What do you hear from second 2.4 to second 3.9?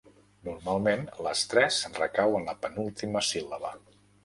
en la penúltima síl·laba.